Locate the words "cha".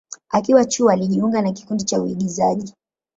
1.83-2.01